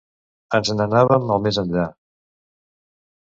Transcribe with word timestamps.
Ens 0.59 0.71
n'anàvem 0.77 1.33
al 1.35 1.43
més 1.47 1.59
enllà. 1.63 1.83